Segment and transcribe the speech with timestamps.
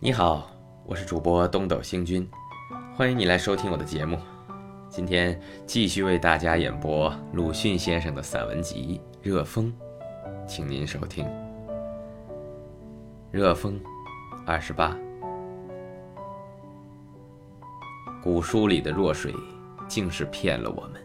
[0.00, 0.50] 你好，
[0.84, 2.28] 我是主播东斗星君，
[2.94, 4.18] 欢迎你来收听我的节目。
[4.88, 9.72] 今天继续为大家演播鲁迅先生的散文集《热风》，
[10.46, 11.24] 请您收听
[13.30, 13.80] 《热风》
[14.46, 14.96] 二十八。
[18.22, 19.34] 古书里的弱水，
[19.88, 21.00] 竟是骗了我们。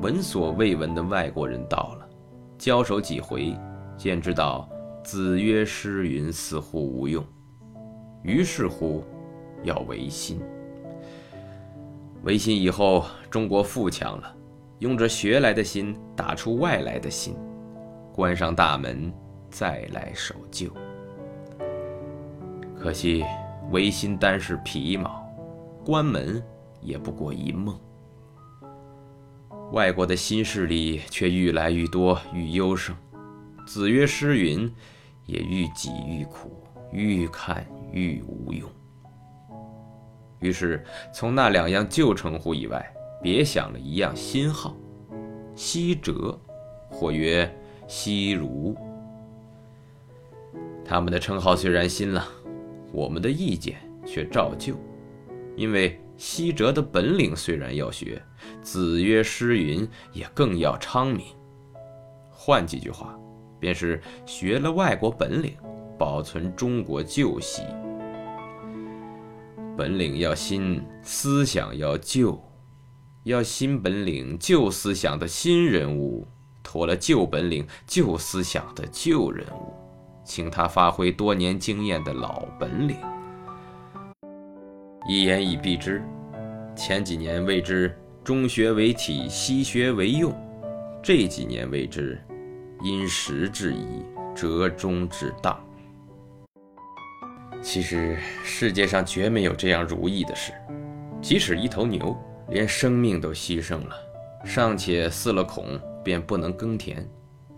[0.00, 2.08] 闻所未闻的外国人到了，
[2.56, 3.56] 交手几回，
[4.00, 4.68] 便知道
[5.04, 7.24] 子曰诗云似乎无用。
[8.22, 9.04] 于是乎，
[9.62, 10.40] 要维新。
[12.24, 14.36] 维新以后，中国富强了，
[14.80, 17.36] 用着学来的心打出外来的心，
[18.12, 19.12] 关上大门，
[19.50, 20.68] 再来守旧。
[22.76, 23.24] 可惜，
[23.70, 25.24] 维新单是皮毛，
[25.84, 26.42] 关门
[26.80, 27.78] 也不过一梦。
[29.72, 32.94] 外国的新势力却愈来愈多，愈优胜。
[33.68, 34.74] 子曰诗云，
[35.26, 37.66] 也愈挤愈苦，愈看。
[37.92, 38.70] 愈无用。
[40.40, 44.74] 于是，从那两样旧称呼以外，别想了一样新号：
[45.54, 46.38] 西哲，
[46.90, 47.50] 或曰
[47.86, 48.74] 西儒。
[50.82, 52.26] 他们的称号虽然新了，
[52.90, 54.74] 我们的意见却照旧。
[55.56, 58.22] 因为西哲的本领虽然要学，
[58.62, 61.26] 子曰诗云也更要昌明。
[62.30, 63.18] 换几句话，
[63.60, 65.54] 便是学了外国本领。
[65.98, 67.64] 保存中国旧习，
[69.76, 72.40] 本领要新，思想要旧，
[73.24, 76.24] 要新本领、旧思想的新人物，
[76.62, 79.74] 脱了旧本领、旧思想的旧人物，
[80.24, 82.96] 请他发挥多年经验的老本领。
[85.08, 86.00] 一言以蔽之，
[86.76, 90.30] 前几年谓之中学为体，西学为用；
[91.02, 92.16] 这几年谓之
[92.82, 95.58] 因时制宜，折中之当。
[97.60, 100.52] 其实世界上绝没有这样如意的事。
[101.20, 102.16] 即使一头牛
[102.50, 103.96] 连生命都牺牲了，
[104.44, 107.04] 尚且饲了孔便不能耕田，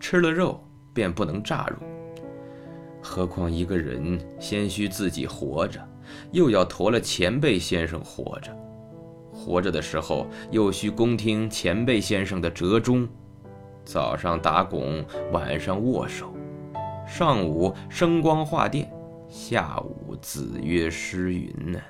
[0.00, 0.58] 吃了肉
[0.94, 1.86] 便不能榨乳，
[3.02, 5.86] 何况一个人先需自己活着，
[6.32, 8.50] 又要驮了前辈先生活着，
[9.30, 13.06] 活着的时候又需恭听前辈先生的折中，
[13.90, 16.32] 早上打拱，晚上握手，
[17.08, 18.88] 上午声光化电。
[19.28, 21.80] 下午子曰诗云呢？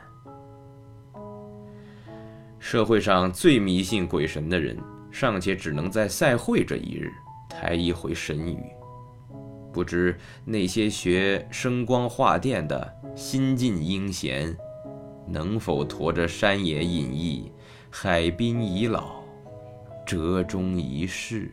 [2.58, 4.78] 社会上最迷信鬼神的人，
[5.10, 7.12] 尚且只能在赛会这一日
[7.50, 8.64] 抬一回神语，
[9.70, 14.56] 不知那些学声光化电的新晋英贤，
[15.28, 17.52] 能否驮着山野隐逸、
[17.90, 19.22] 海滨遗老、
[20.06, 21.52] 折中一世？